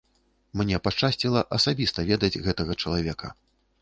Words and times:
Мне 0.61 0.79
пашчасціла 0.87 1.43
асабіста 1.57 2.07
ведаць 2.11 2.41
гэтага 2.49 2.79
чалавека. 2.83 3.35